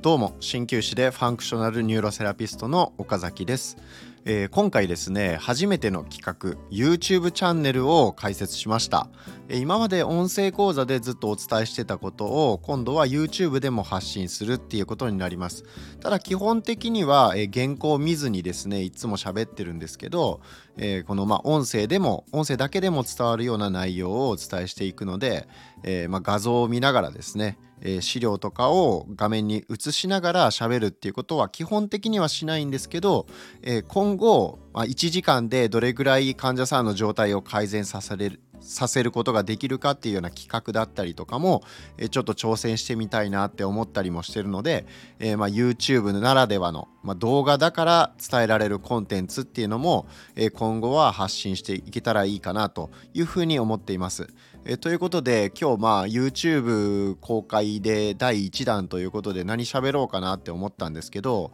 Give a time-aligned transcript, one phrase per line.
[0.00, 3.76] どうも鍼灸師で functional neuro therapist の岡崎です、
[4.24, 9.08] えー、今回ですね初めての企画 YouTube チャンネルを開設しました、
[9.48, 15.64] えー、今まで音声講座でずっとお伝えしてたことを今度は YouTube でも発信するっていうことになります。
[16.00, 20.40] ただ基本的には、えー、原稿を見ずにですねいつも喋ってるんですけど、
[20.76, 25.48] えこのまあ音声でも音声だけでも伝わるような内容をお伝えしていくので、
[25.82, 33.26] えまあ、画像を見ながらですねえ、資料とかを画面に映しながら喋るっていうことは基本的にはしないんですけど、
[33.62, 41.62] え、今後、ま、1時間でどれぐらい患者さんの状態を改善させるさせることができるかっていうような企画だったりとかも、
[41.96, 44.86] えちょっと挑戦してみたいなって思ったりもしてるので、
[45.18, 54.28] え、ま YouTube ならではの、ま、動画だから伝えられるコンテンツっていうのも、え今後は発信していけたらいいかなというふうに思っています。
[54.64, 61.52] えということで今日まあ YouTube 公開で第1弾ということで何喋ろうかなって思ったんですけど、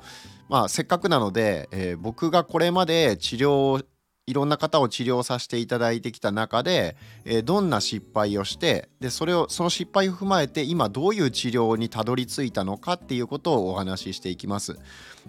[0.49, 3.85] まあ、せっかくなので、えー、僕がこれまで治療
[4.27, 6.97] いろんな方を治療させていただいてきた中で、
[7.27, 14.79] えー、どんな失敗をしてでそれをその失敗を踏まえて今どういう治療にたどり着いたのかっていうことをお話ししていきます。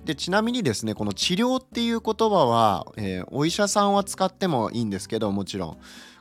[0.05, 5.77] でちなみにですねこの治療っていう言葉は、えー、お医者さんは使ってもいいんですけどもちろん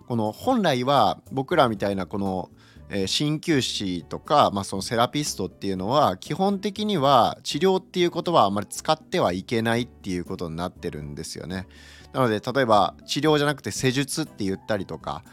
[0.06, 2.50] この本来は僕らみたいなこの
[2.90, 11.66] 鍼灸師とか、まあ、そのセラピストっていうのは基本的には治療っていう言葉はあまり使ってはいけないっていうことになってるんですよね。
[12.12, 15.24] なので例えば治療じゃなくて施術って言ったりとか、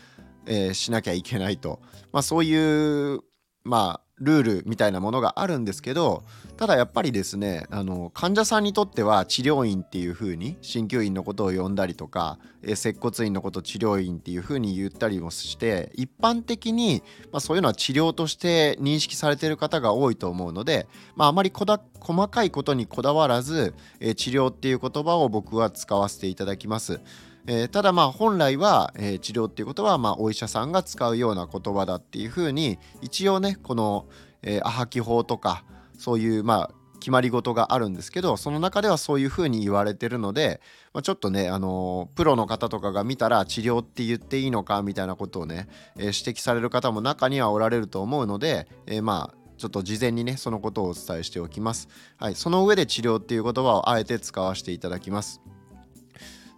[0.45, 1.79] えー、しなきゃいけないと、
[2.11, 3.19] まあ、そういう
[3.63, 6.23] まあルールみたいなものがあるんですけど
[6.55, 27.01] ただやっぱりですねあの患者さんにとっては治療院っていう風に鍼灸院のことを呼んだりとか、え接骨院のこと治療院っていう風に言ったりもして一般的に、まあ、そういうのは治療として認識されてる方が多いと思うので、まあ、あまり細かいことにこだわらず、え治療っていう言葉を僕は使わせていただきます。
[27.47, 34.07] えー、ただまあ本来は、えー、治療っていうことはまあお医者さんが使うような言葉だっていうふうに一応ねこの、
[34.41, 35.63] えー、アハキ法とか
[35.97, 36.71] そういうまあ
[37.01, 40.61] 決まり事があるんですけどその中ではそういうふうに言われてるので、
[40.93, 51.89] まあ、ちょっとね、あのプロの方とかが見たら治療って言っていいのかみたいなことをね、えー、指摘される方も中にはおられると思うので、えー、まあちょっと事前にねそのことをお伝えしておきます。
[52.17, 55.41] はい、その上で治療っていう言葉をあえて使わせていただきます。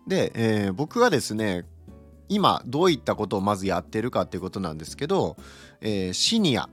[0.07, 1.65] で、えー、僕がですね
[2.29, 5.37] 今どういったことをまずやってるかっていうことなんですけど、
[5.81, 6.69] えー、シニア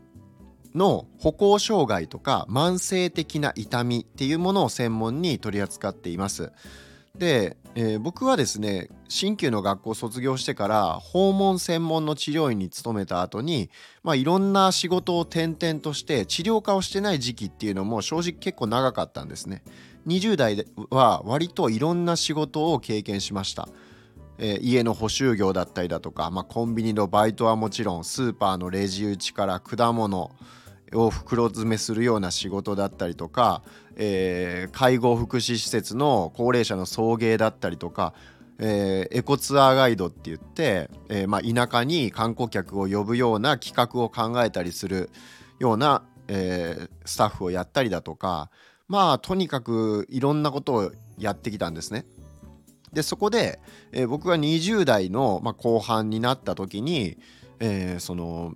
[0.74, 6.52] の歩行障害とか慢性的な痛みっていうものを専門に取り扱っています。
[7.16, 13.68] で、えー、僕はですね鍼灸の学校を卒業してから訪問専門の治療院に勤めた後に
[14.04, 19.62] まあいろんな仕事を転々として治療家をしてない時期っていうのも正直結構長かったんですね。
[20.06, 23.69] 20代は割といろんな仕事を経験しました。
[24.43, 30.31] えー、家の補修業だったりだとか、まあ、コンビニのバイトはもちろんスーパーのレジ打ちから果物
[30.94, 33.62] を袋詰めするような仕事だったりとか、
[33.97, 38.15] えー、介護福祉施設の高齢者の送迎だったりとか、
[38.59, 45.10] えー、エコツアーガイドって言って、えーまあ、田舎に観光客を呼ぶような企画を考えたりする
[45.59, 48.50] ような、え、スタッフをやったりだとか
[48.91, 52.05] まあとにかくいろんなことをやってきたんですね。
[52.93, 53.61] でそこで、
[53.93, 57.17] えー、僕が20代の、まあ、後半になった時に、
[57.61, 58.55] えー、その、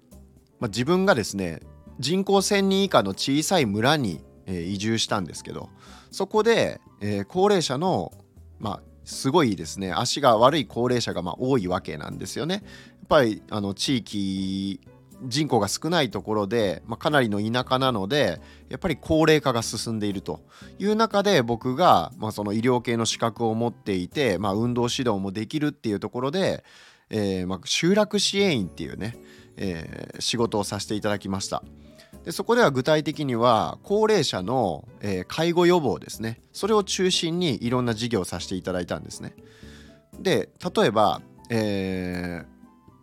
[0.59, 1.61] まあ、自分がですね
[2.01, 5.71] 人口1,000人以下の小さい村に、えー、移住したんですけど
[6.11, 8.11] そこで、えー、高齢者の
[8.59, 12.55] まあすごいですね足が悪い高齢者がまあ多いわけなんですよね。
[12.55, 12.63] やっ
[13.07, 14.81] ぱりあの地域
[15.23, 20.41] 人口が少ないところで、まあ、かなりの田舎なのでやっぱり高齢化が進んでいると
[20.79, 26.65] いう中で僕が、まあ、その医療系の資格を持っていて、まあ、運動指導もできるっていうところで、
[27.11, 29.17] えー、ま、集落支援員っていうね、
[29.57, 31.63] えー、仕事をさせていただきました。
[32.25, 39.35] でそこでは具体的には高齢者の、えー、介護予防ですねそれを中心にいろんな事業をさせていただいたんですね。
[40.19, 42.54] で例えば、えー、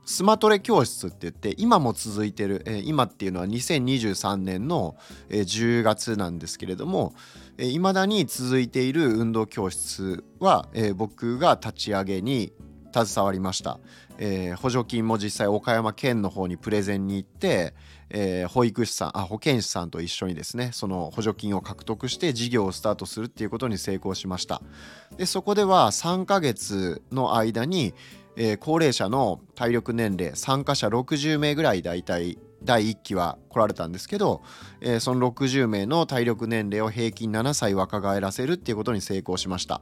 [0.05, 4.95] スマトレ教室って言って今も続いてる、えー、今っていうのは2023年の、
[5.29, 7.13] えー、10月なんですけれども
[7.57, 12.51] いま、えー、だに続いている運動教室は、えー、僕が立ち上げに
[12.93, 13.79] 携わりました、
[14.17, 17.73] えー、補助金も実際岡山県の方にプレゼンに行って、
[18.09, 24.61] えー、保育士さんあ保健師さんと一緒にですねその補助金を獲得して事業をスタートするっていうことに成功しました。
[25.17, 27.93] でそこでは3ヶ月の間に、
[28.35, 34.41] えー、高齢者の体力年齢参加者60名ぐらい大体第1期は来られたんですけど、
[34.81, 39.81] えー、その60名の体力年齢を平均7歳若返らせるっていうことに成功しました。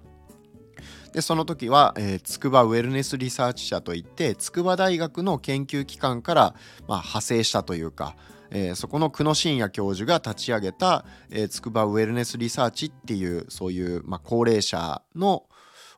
[1.14, 6.42] でその時は、えー、筑波ウェルネスリサーチ社といって筑波大学の研究機関から、
[6.88, 8.16] まあ、派生したというか、
[8.52, 15.46] えー、そこの久野真也教授が立ち上げた、えー、筑波ウェルネスリサーチっていうそういう、まあ、高齢者の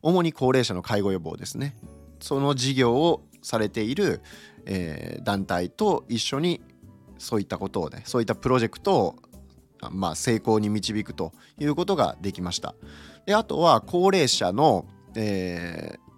[0.01, 1.75] 主に高齢者の介護予防ですね。
[2.21, 4.21] その事業をされている、
[4.65, 6.61] えー、団体と一緒に
[7.17, 9.15] そういったことをねそういったプロジェクトを、
[9.91, 12.75] まあ、成功に導くということができました。
[13.25, 14.85] であとは高齢者の、
[15.15, 16.11] えー、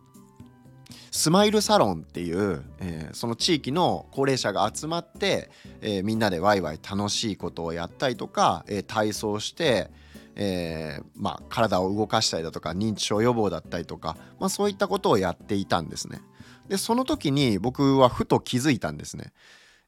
[1.11, 5.51] スマイルサロンっていう、えー、その地域の高齢者が集まって、
[5.81, 9.91] えー、みんなでワイワイ楽しいことをやったりとか、え、体操して、
[10.35, 16.21] えーまあ、体を動かしたりだとか認知症予防だったりとか、まあ、そういったことをやっていたんですね。
[16.68, 19.33] でその時に僕はふと気づいたんですね。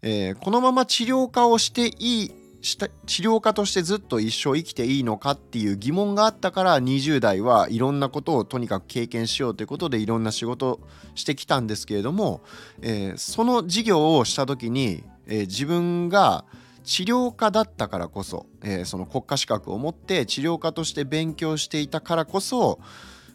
[0.01, 2.31] えー、このまま治療家をしていい
[2.65, 10.79] した治療家としてずっと一生生きていいのかっていう疑問があったから20代はいろんなことをとにかく経験しようということでいろんな仕事
[11.13, 12.41] してきたんですけれども、
[12.81, 16.45] えー、その事業をした時に、えー、自分が
[16.85, 22.79] 治療家だったからこそ、えー、その国家資格を持って治療家として勉強していたからこそ、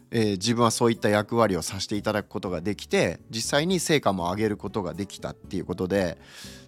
[0.09, 6.17] えー、自分はそういった役割をさせていただくことができて実際に成果も上げることができたっていうことで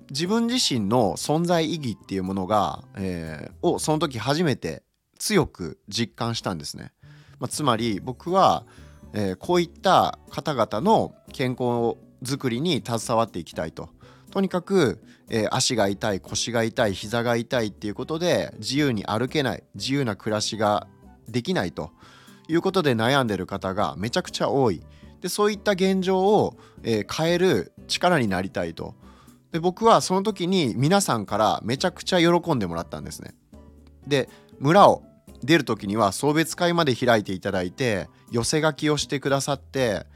[0.09, 4.83] 自分自身の存在意義っていうものが、えー、をその時初めて
[5.17, 6.91] 強く実感したんですね。
[7.39, 8.65] まあ、つまり僕は、
[9.13, 13.89] えー、こういった方々の健康づくりに携わっていきたいと。
[14.33, 14.99] とにかく、
[15.29, 20.87] えー、足が痛い腰が痛い膝が痛いっていうことで自由に歩けない自由な暮らしが
[21.29, 21.91] できないと。
[22.47, 24.83] いうことで悩んでる方がめちゃくちゃ多い。
[25.21, 28.95] でそういった現状を、えー、変える力になりたいと。
[29.51, 33.35] で僕はその時に皆さんからめちゃくちゃ喜んでもらったんですね。
[34.07, 35.03] で村を
[35.43, 40.07] 出る時には送別会まで開いていただいて寄せ書きをしてくださって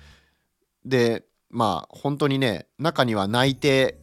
[0.85, 3.99] でまあ本当にね中には泣いて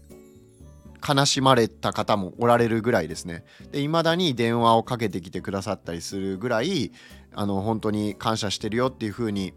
[1.06, 6.92] 悲しまれた方もおられるぐらいですねで未だに電話をかけてきてくださったりするぐらい
[7.32, 9.52] あの本当に感謝してるよっていう風に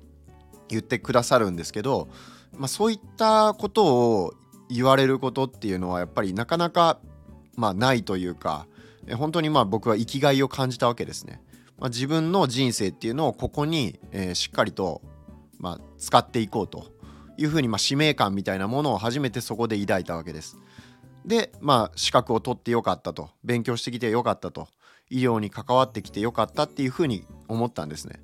[0.68, 2.10] 言ってくださるんですけど、
[2.54, 4.34] まあ、そういったことを
[4.70, 7.00] 言われることっていうのはやっぱりなかなか
[7.56, 8.68] まあないというか
[9.16, 11.42] 本当にまあ僕は生きがいを感じたわけですね。
[11.78, 15.02] まあ、自分の人生っていうのをここに、えー、しっかりと、
[15.60, 16.92] まあ、使っていこうと
[17.38, 20.58] いうふうに、まあ、使命感みたいなものを初めてそこで抱いたわけです。
[21.28, 24.68] でまあ資格を取ってよかったと勉強してきてよかったと
[25.10, 28.20] 医療に関わってきてよかったっていうふうに思ったんですね。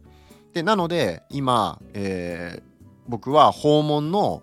[0.53, 2.63] でなので今、えー、
[3.07, 4.41] 僕は訪問の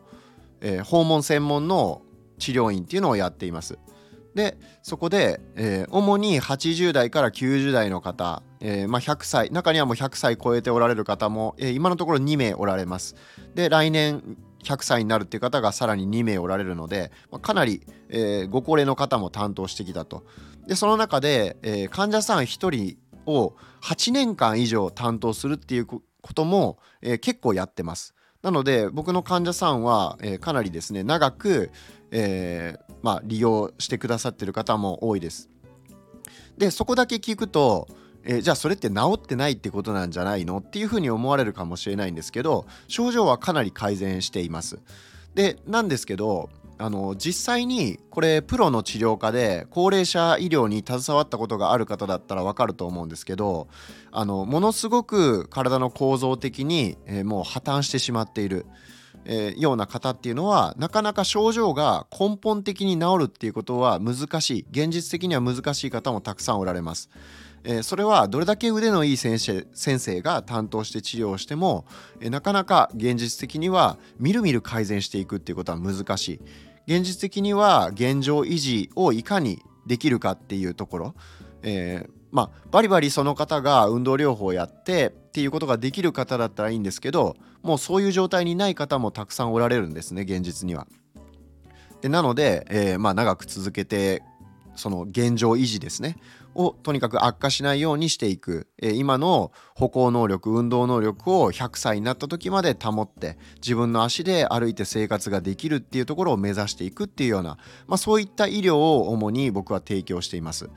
[0.60, 2.02] えー、訪問専門の
[2.38, 3.78] 治療院っていうのをやっています。
[4.34, 13.16] でそこで、えー、主に80代から90代の方、えー、まあ、100歳中にはもう100歳超えておられる方も、えー、今のところ2名おられます。
[13.54, 20.24] で来年100歳になるっていう方がさらに2名おられるので、まあ、かなり、えご高齢の方も担当してきたと。
[20.66, 22.96] でその中で、え患者さん1人
[23.26, 26.02] を8年間以上担当するっていうこ
[26.34, 28.14] とも、え結構やってます。
[28.42, 31.70] なので僕の患者さんは、えー、かなりですね長く、
[32.10, 35.50] えー、まあ、利用してくださってる方も多いです。
[36.58, 37.88] でそこだけ聞くと、
[38.24, 44.79] えー、じゃあそれって治ってないってことなんじゃないのっていうふうに思われるかもしれないんですけど症状はかなり改善しています。
[45.34, 46.50] でなんですけど
[46.81, 53.69] あの実際にこれプロの治療家で高齢者医療に携わったことがある方だったら分かると思うんですけど
[54.10, 58.65] あのものすごく体の構造的に、えー、もう破綻してしまっている、
[59.27, 67.10] えー、ような方っていうのはなかなか症状が根本的に治るっていうことは難しい現実的には難しい方もたくさんおられます。
[67.64, 71.84] え、それはどれだけ腕のいい先生先生が担当して治療をしても、
[72.20, 76.40] え、なかなか現実的にはみるみる改善していくっていうことは難しい。
[76.86, 81.14] 現実的には現状維持をいかにできるかっていうところ、
[81.62, 90.86] えー、まあバリバリその方が運動療法をやってっていうことができる方だったらいいんですけどもうそういう状態にない方もたくさんおられるんですね現実には。
[92.00, 94.22] でなので、えー、まあ、長く続けて
[94.74, 96.17] その現状維持ですね
[96.54, 110.70] をとにかく悪化しないようにしていく、え、今の歩行能力運動能力を100歳になった時まで保って自分の足で歩いて生活ができるっていうところを目指していくっていうような、まあ、そういった医療を主に僕は提供しています。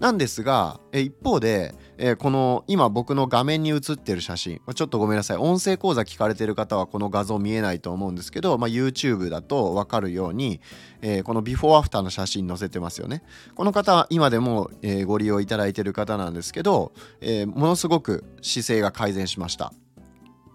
[0.00, 5.36] なんですが、え一方で、えこの今僕の画面に映ってる写真ちょっとごめんなさい。
[5.36, 10.62] 音声講座聞かれてる方はこの画像見えないと思うんですけど、まあ、YouTube だと分かるように、
[11.02, 13.22] え、このビフォーアフターの写真載せてますよね。
[13.54, 19.74] この方は今でも、え、ご利用いただいてる方なんですけど、え、ものすごく姿勢が改善しました。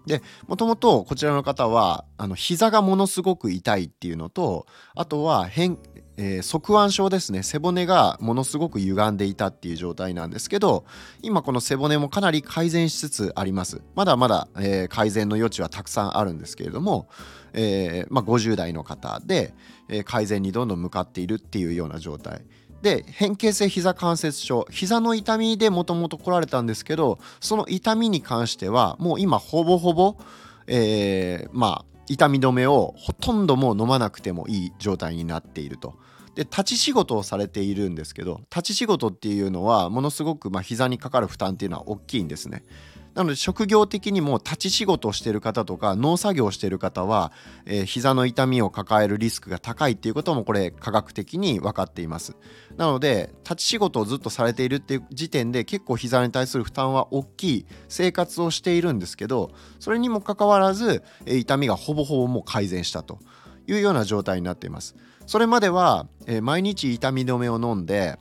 [0.06, 5.78] でもともとこちらの方はあの膝がものすごく痛いっていうのとあとは変
[6.18, 7.42] えー、側腕症ですね。
[7.42, 10.86] 背骨がものすごく歪んでいたっていう状態なんですけど
[11.22, 13.82] 今この背骨もかなり改善しつつあります。
[13.94, 17.08] まだまだ、えー、改善の余地はたくさんあるんですけれども、
[17.52, 19.54] えーまあ、50代の方で、
[19.88, 22.42] え、改善にどんどん向かっているっていうような状態。
[22.86, 30.14] で変形性膝関節症膝の痛みでもともと来られたんですけどその痛みに関してはもう今ほぼほぼ、
[30.68, 35.96] えー、まあ痛み止めをほとんどもう飲まなくてもいい状態になっていると。
[36.36, 42.62] で立ち仕事をされているんですけど立ち仕事っていうのはものすごくまあ膝にかかる負担っていうのは大きいんですね。
[43.16, 47.32] なので職業的にも立ち仕事をしている方とか農作業をしている方は、
[47.64, 52.36] えー、膝の痛みを抱えるリスクが高いっていうこともこれ科学的に分かっています。
[52.76, 63.18] なので立ち仕事をずっとされているっていう時点で結構膝に対する負担は大きい生活をしているんですけどそれにもかかわらず、えー、痛みがほぼほぼもう改善したと
[63.66, 64.94] いうような状態になっています。
[65.26, 68.18] それまでは、えー、毎日痛み止めを飲んで、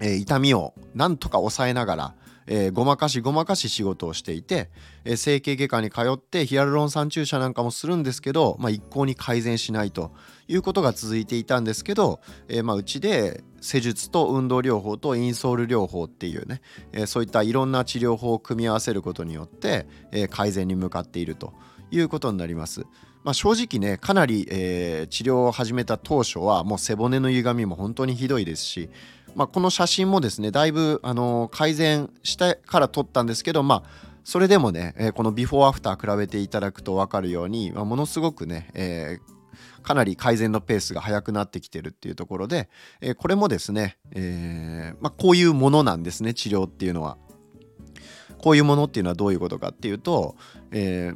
[0.00, 2.14] えー、痛みをなんとか抑えながら
[2.46, 4.70] えー、ごまかしごまかし仕事をしていて、
[5.04, 10.12] えー、整形外科に通ってヒアルロン酸注射なんかもするんですけど、まあ、一向に改善しないと
[10.48, 16.60] いうことが続いていたんですけど、えー、まあうちで施術と運動療法とインソール療法っていうね、
[16.92, 21.54] えそういったいろんな治療法を組み合わせることによって、え改善に向かっていると
[21.92, 22.84] いうことになります。
[23.22, 28.90] まあ、正直ねかなり、え治療を始めた当初はもう背骨の歪みも本当にひどいですし
[29.34, 42.68] まあ、この写真もですねだいぶ、あの改善したから撮ったんですけどまあそれでもね、えー、このビフォーアフター比べていただくと分かるように、まあ、ものすごくね、えー、かなり改善のペースが速くなってきてるっていうところで、
[43.00, 47.16] えー、これもですね、えまあ、こういうものなんですね治療っていうのは。
[48.38, 50.34] こういうものっていうのはどういうことかっていうと、
[50.72, 51.12] え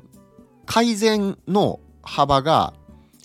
[0.64, 2.72] 改善の幅が、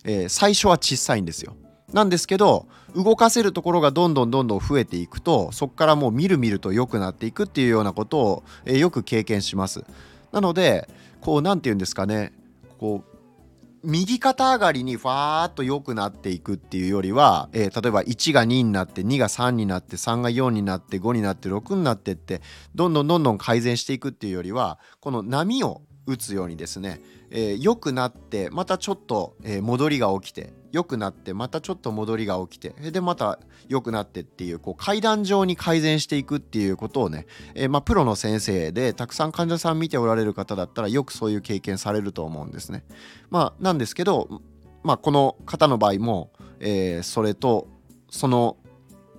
[0.03, 1.55] え最初は小さいんですよ。
[1.93, 9.83] なんですけど動かせるところがどんどんどんどん増えていくとそこからもうみるみると良くなっていくっていうようなことを、え、よく経験します。
[10.31, 12.33] なのでこう何て言うんですかね
[12.79, 13.12] こう
[13.83, 22.41] 右肩上がりにファーっと良くなっていくっていうよりは、えー、例えば1が2になって2が3になって3が4になって5になって6になってって
[22.75, 25.81] どんどんどんどん改善していくっていうよりはこの波を
[26.12, 27.01] 打つようにですね
[27.32, 37.25] えー、良くなってまたちょっと、えー、戻りが起きて良くなってまたちょっと戻りが起きてでまた良くなってっていうこう階段状に改善していくっていうことをね、
[37.56, 42.84] えー、まあ、プロの先生でたくさん患者さん見ておられる方だったらよくそういう経験されると思うんですね。
[43.30, 44.41] まあ、なんですけど、
[44.84, 47.68] まあ、この方の場合も、えそれと
[48.10, 48.58] その、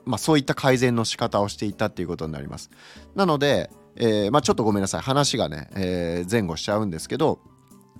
[0.04, 2.70] まあ、そういった改善の仕方をしていたっていうことになります。
[3.14, 5.00] なので、えまあ、ちょっとごめんなさい。
[5.02, 7.40] 話がね、え前後しちゃうんですけど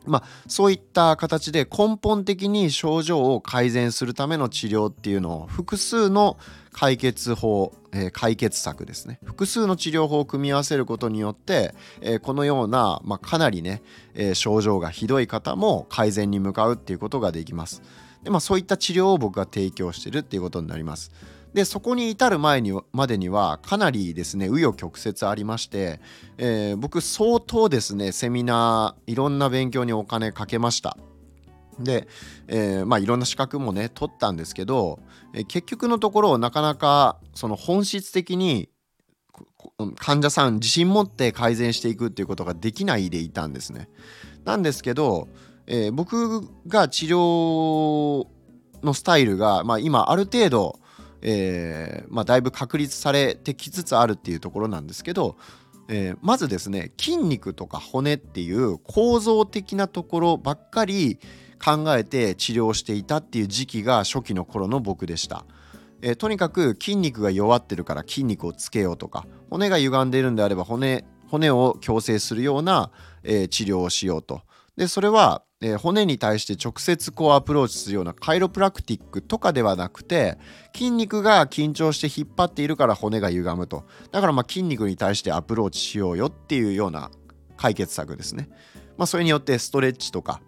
[0.06, 6.38] まあ、そういった形で根本的に症状を改善するための治療っていうのを複数の
[6.72, 9.18] 解決法、えー、解決策ですね。
[9.24, 13.82] 複数の治療法を組み合わせることによって、えー、このような、まあ、かなりね、
[14.14, 17.82] えー、症状がひどい方も改善に向かうっていうことができます。
[18.22, 21.12] で、まあ、そういった治療を僕が提供してるっていうことになります。
[21.54, 26.00] でそこに至る前にまでにはかなりですね紆余曲折ありまして、
[26.38, 30.96] えー、僕相当ですねセミナーいろんな勉強にお金かけました
[31.78, 32.08] で、
[32.48, 35.00] えー、まあいろんな資格もね取ったんですけど、
[35.34, 38.68] えー、結局のところなかなかその本質的に
[39.98, 43.88] 患者さん自信持って改善していくっていうことができないでいたんですね。
[44.44, 45.28] なんですけど、
[45.66, 48.26] えー、僕が治療
[48.82, 50.78] のスタイルが、まあ、今ある程度
[51.22, 55.36] えー、まあ、だいぶ確立されてきつつあるっていうところなんですけど、
[55.88, 61.18] えー、まずですね筋肉とか骨っていう構造的なところばっかり
[61.64, 65.44] 考えて治療していたっていう時期が初期の頃の僕でした。
[66.04, 72.90] えー、とにかく筋肉が弱ってるから筋肉をつけようとか骨が歪んでいるんであれば骨骨を矯正するような、
[73.22, 74.42] えー、治療をしようと。
[74.76, 80.36] でそれはえ、骨に対して直接こうアプローチするようなカイロプラクティックとかではなくて
[80.74, 83.84] 筋肉が緊張して引っ張っているから骨が歪むと。
[84.10, 87.10] だからま筋肉に対してアプローチしようよっていうような
[87.56, 88.48] 解決策ですね、
[88.96, 90.40] まあ、それによってストレッチとか、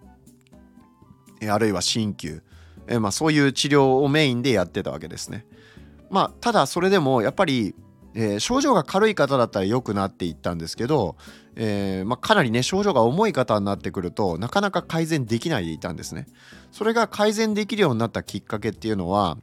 [1.40, 2.42] え、あるいは鍼灸、
[2.88, 5.46] え、まあそういう治療をメインでやってたわけですね。
[6.10, 7.76] まあただそれでもやっぱり
[8.14, 11.16] えー、症状が軽い方だったら良くなっていったんですけど、
[11.56, 16.26] えー、まあ、かなりね症状が重い方になってくるとなかなか改善できないでいたんですね。
[16.72, 19.38] それが改善できるようになったきっかけっていうのは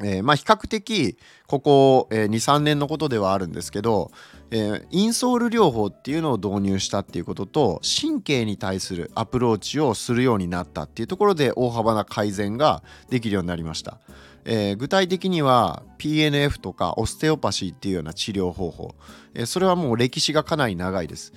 [0.00, 4.10] えー、まあ、比較的ここ、えー、23年のことではあるんですけど、
[4.50, 14.00] えー、インソール療法っていうのを導入したっていうことと神経に対するアプローチをするようになったっていうところで大幅な改善ができるようになりました、
[14.44, 18.96] えー、具体的には PNF とかオステオパシーっていうような治療方法、
[19.34, 21.32] え、それはもう歴史がかなり長いです。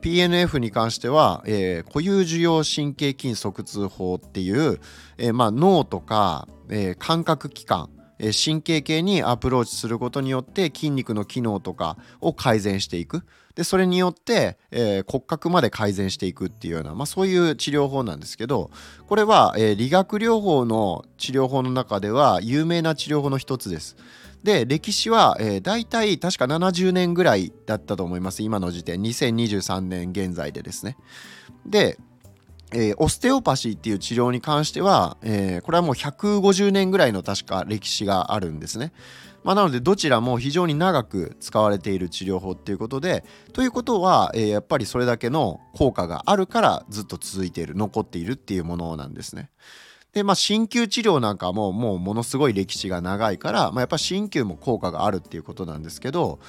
[0.00, 4.80] PNF に関しては、えー、固有受容神経筋側痛法っていう、
[5.18, 18.70] えまあ、脳とか、え、感覚器官神経系にアプローチすることによって筋肉の機能とかを改善していくでそれによって、えー、骨格まで改善していくっていうような、まあ、そういう治療法なんですけど
[19.06, 23.96] これは、えー、理学療法の治療法の中では有名な治療法の一つです。
[24.44, 30.96] で歴史は、えー、大体確か70年ぐらいだったと思います今の時点2023年現在でですね。
[31.66, 31.98] で
[32.72, 38.92] えー、オステオパシーっていう治療に関しては、えー、これはもう150年ぐらいの確か歴史があるんですね。
[39.44, 49.50] まあ、なのでどちらも非常に長く使われている治療法っていうことでということは、えー、やっぱりそれだけの効果があるからずっと続いている残っているっていうものなんですね。
[50.12, 56.40] でまあ鍼灸治療なんかももうものすごい歴史が長いから、まあ、やっぱ鍼灸も効果があるっていうことなんですけど、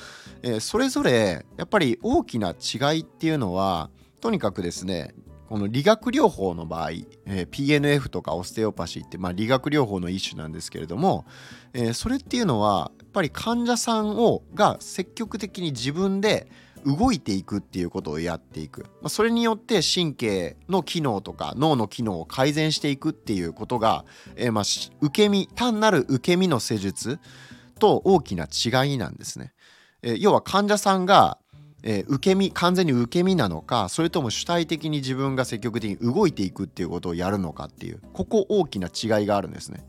[0.41, 3.89] えー、それぞれやっぱり大きな違いっていうのは
[4.21, 5.13] とにかくですね
[5.49, 11.25] この理学療法の場合、えー、PNF とかオステオパシーって、まあ、理学療法の一種なんですけれども、
[11.73, 16.51] えー、それっていうのはやっぱり患者さんをが積極的に自分で
[16.85, 24.63] 動いていくっていうことをやっていく、まあ、それによって神経の機能とか脳の機能を改善していくっていうことが、えー、まあ
[25.01, 27.17] 受け身単なる受け身の施術
[27.79, 29.53] と大きな違いなんですね。
[30.03, 31.39] えー、要は患者さんが
[31.83, 39.85] えー、受け身完全に受け身なのかそれとも主体的に自分が積極的に動いていくっていうことをやるのかっていうここ大きな違いがあるんですね。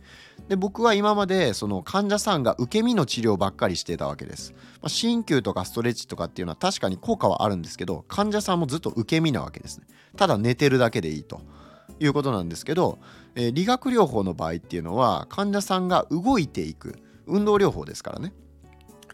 [0.49, 4.53] で僕は今までその患者さんが受け身の治療ばっかりしてたわけです。
[4.83, 9.87] まあ、鍼灸とかストレッチとかっていうのは確かに効果はあるんですけど患者さんもずっと受け身なわけですね。
[10.17, 11.41] ただ寝てるだけでいいと
[12.01, 12.99] いうことなんですけど、
[13.35, 18.33] えー、理学療法の場合っていうのは患者さんが動いていく運動療法ですからね。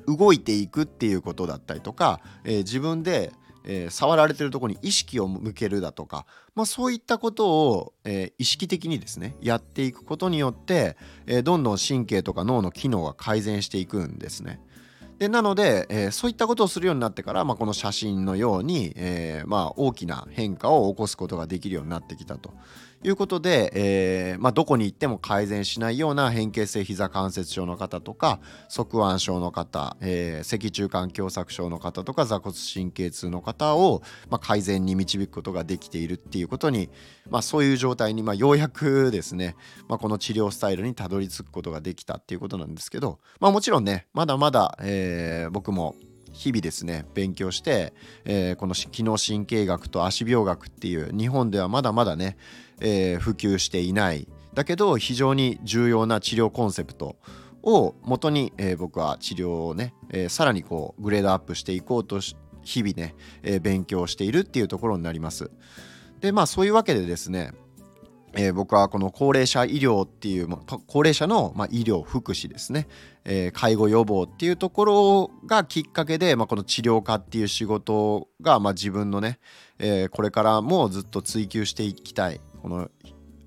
[0.07, 3.33] 動いていくっていうことだったりとか、えー、自分で、
[3.65, 14.61] えー、触られてるとこに意識を向けるだとか、まあ、そういったことを、えー、意識的にですねやっていくことによって、えどんどん神経とか脳の機能が改善していくんですね。
[15.19, 22.53] でなので、えー、そういったことをするようになってから、まあ、この写真のように、えー、まあ、大きな変化を起こすことができるようになってきたと
[23.09, 36.91] いうことで、えーまあ、どこに行っても改善しないような変形性膝関節症の方とか側腕症の方、えー、脊柱管狭窄症の方とか座骨神経痛の方を、まあ、改善に導くことができているっていうことに、
[37.31, 39.55] まあ、そういう状態に、まあ、ようやくですね、
[39.89, 45.95] まあ、この治療スタイルにたどり着くことができたっていうことなんですけど、まあ、もちろんねまだまだ、えー、僕も
[46.37, 52.37] 日々ですね勉強して、えー、この機能神経学と足病学っていう日本ではまだまだね、
[52.81, 57.17] えー、普及していないだけど非常に重要な治療コンセプト
[57.63, 62.21] をもとに、えー、僕は治療をね、えー、さらにこうグレードアップしていこうと
[62.63, 65.51] 日々ね、えー、勉強しているっていうところになります。
[66.21, 67.53] でまあそういうわけでですね
[68.39, 70.49] えー、僕はこの高齢者医療っていう
[70.87, 72.87] 高齢者の、まあ、医療福祉ですね、
[73.25, 79.39] えー、介護予防っていうところがきっかけで、まあ、この治療家っていう仕事が、まあ、自分のね、
[79.79, 82.91] えー、これからもずっと追求していきたいこの、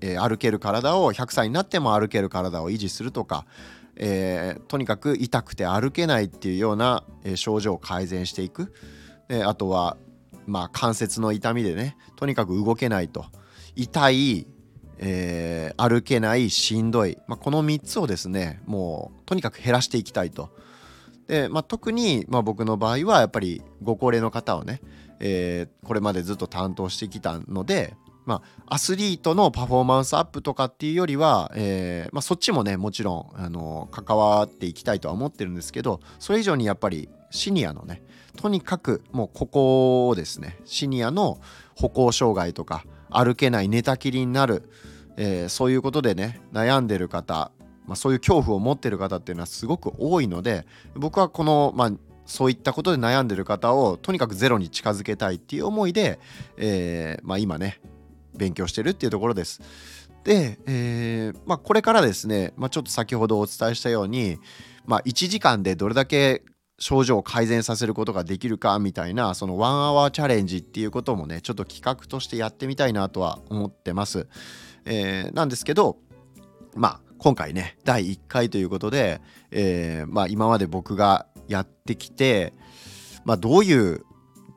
[0.00, 3.44] え歩ける体を100歳になっても歩ける体を維持するとか、
[3.96, 8.72] えとにかく痛くて歩けないっていうような、え症状を改善していく、
[9.28, 9.98] であとは、
[10.46, 13.26] まあ、関節の痛みでねとにかく動けないと。
[13.76, 14.46] 痛い
[15.02, 20.50] えー、歩けないしんどい、まあ、この3つをですねもうとにかく減らしていきたいと。
[21.26, 24.80] で、まあ、特に、まあ、僕の場合はやっぱりご高齢の方をね、
[25.20, 27.94] えー、これまでずっと担当してきたので、
[28.30, 38.04] まあ、アスリートのパフォーマンスアップとかっていうよりは、えーまあ、そっちもねもちろんあの関わっていきたいとは思ってるんですけどそれ以上にやっぱりシニアのね
[38.36, 40.58] とにかくもうここをですね。
[40.64, 41.40] シニアの
[41.74, 44.70] 歩行障害とか歩けない寝たきりになる、
[45.16, 47.50] えー、そういうことでね悩んでる方、
[47.84, 51.92] まあ、そういう恐怖を持ってる方っていうのはすごく多いので僕はこの、まあ、
[52.30, 56.20] そういったことで悩んでる方をとにかくゼロに近づけたいっていう思いで、
[56.56, 57.80] えーまあ、今ね
[58.34, 59.60] 勉強してるっていうところです。
[60.24, 64.38] で、えーまあ、これからですね、まあ、ちょっと先ほどお伝えしたように、
[64.86, 66.42] まあ、1時間でどれだけ
[66.78, 74.26] 症状を改善させることができるかみたいなそのワンアワーチャレンジっていうこともねちょっと企画としてやってみたいなとは思ってます。
[74.86, 75.98] えー、なんですけど
[76.74, 82.54] まあ今回ね第1回ということで、えー、まあ、今まで僕がやってきて、
[83.24, 84.04] まあ、どういう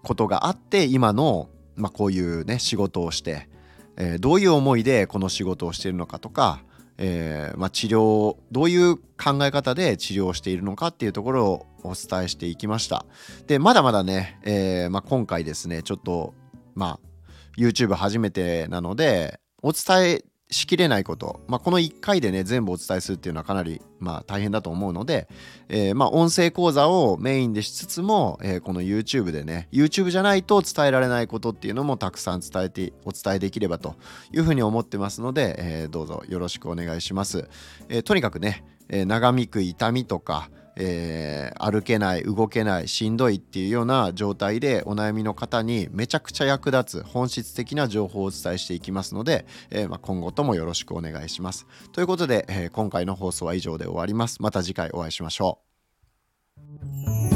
[0.03, 3.49] ことがあって今の、まあ、こういうね仕事をして、
[3.97, 6.63] えー、どういう思いでこの仕事をしているのかとか、
[6.97, 13.05] えー、まあ、治療どういう考え方で治療しているのかっていうところをお伝えしていきました。
[13.47, 16.33] でまだまだね、えー、まあ、今回ですねちょっと
[16.75, 17.13] まあ
[17.57, 25.27] YouTube 初めてなのでお伝えしきれないこと、まあ、この1回でね全部お伝えするっていうのはかなり、まあ、大変だと思うので、
[25.67, 33.95] えー、まあ、音声講座をメインでしつつも、えー、この YouTube でね YouTube じゃないと伝えられないことっていうのもたくさん伝えてお伝えできればと
[34.31, 37.49] いうふうに思ってますので、えー、どうぞよろしくお願いします、
[37.89, 51.65] えとにかくね、え長引く痛みとかえー、歩けない動けないしんどいっていうような状態でお悩みの方にめちゃくちゃ役立つ本質的な情報をお伝えしていきますので、えー、まあ、今後ともよろしくお願いします。
[51.91, 54.41] ということで、えー、今回の放送は以上で終わります。
[54.41, 55.59] また次回お会いしましょ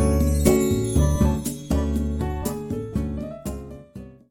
[0.04, 0.07] う。